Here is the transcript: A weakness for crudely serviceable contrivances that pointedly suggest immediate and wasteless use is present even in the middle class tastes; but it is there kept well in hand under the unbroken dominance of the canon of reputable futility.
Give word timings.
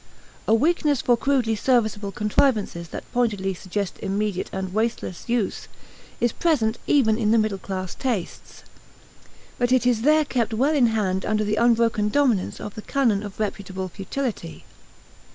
A 0.47 0.55
weakness 0.55 0.99
for 0.99 1.15
crudely 1.15 1.55
serviceable 1.55 2.11
contrivances 2.11 2.87
that 2.87 3.03
pointedly 3.11 3.53
suggest 3.53 3.99
immediate 3.99 4.49
and 4.51 4.73
wasteless 4.73 5.29
use 5.29 5.67
is 6.19 6.31
present 6.31 6.79
even 6.87 7.19
in 7.19 7.29
the 7.29 7.37
middle 7.37 7.59
class 7.59 7.93
tastes; 7.93 8.63
but 9.59 9.71
it 9.71 9.85
is 9.85 10.01
there 10.01 10.25
kept 10.25 10.55
well 10.55 10.73
in 10.73 10.87
hand 10.87 11.23
under 11.23 11.43
the 11.43 11.55
unbroken 11.57 12.09
dominance 12.09 12.59
of 12.59 12.73
the 12.73 12.81
canon 12.81 13.21
of 13.21 13.39
reputable 13.39 13.89
futility. 13.89 14.65